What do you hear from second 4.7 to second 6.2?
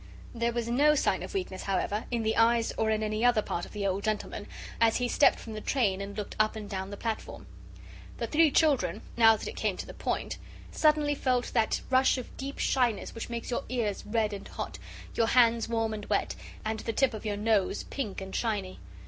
as he stepped from the train and